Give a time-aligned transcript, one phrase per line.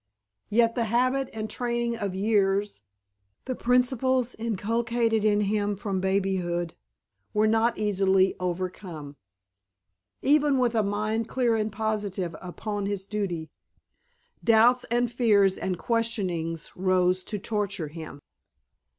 [0.49, 2.81] Yet the habit and training of years,
[3.45, 6.73] the principles inculcated in him from babyhood,
[7.35, 9.15] were not easily overcome.
[10.23, 13.51] Even with a mind clear and positive upon his duty
[14.43, 18.21] doubts and fears and questionings rose to torture him.